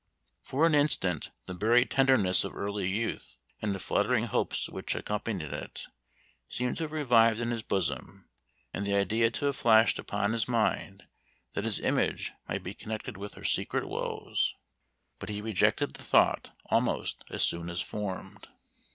[0.41, 5.53] For an instant the buried tenderness of early youth and the fluttering hopes which accompanied
[5.53, 5.85] it,
[6.49, 8.27] seemed to have revived in his bosom,
[8.73, 11.03] and the idea to have flashed upon his mind
[11.53, 14.55] that his image might be connected with her secret woes
[15.19, 18.47] but he rejected the thought almost as soon as formed.